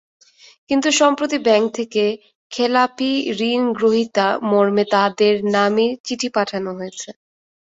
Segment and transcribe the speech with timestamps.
[0.69, 2.03] কিন্তু সম্প্রতি ব্যাংক থেকে
[2.51, 3.11] খেলাপি
[3.47, 7.09] ঋণগ্রহীতা মর্মে তাঁদের নামে চিঠি পাঠানো হয়েছে।